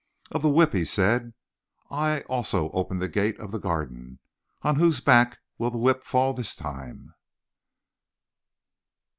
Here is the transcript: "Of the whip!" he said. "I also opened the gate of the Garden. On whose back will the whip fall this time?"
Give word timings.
"Of 0.31 0.41
the 0.41 0.49
whip!" 0.49 0.73
he 0.73 0.83
said. 0.83 1.35
"I 1.91 2.21
also 2.21 2.71
opened 2.71 3.03
the 3.03 3.07
gate 3.07 3.39
of 3.39 3.51
the 3.51 3.59
Garden. 3.59 4.17
On 4.63 4.77
whose 4.77 4.99
back 4.99 5.37
will 5.59 5.69
the 5.69 5.77
whip 5.77 6.01
fall 6.03 6.33
this 6.33 6.55
time?" 6.55 7.13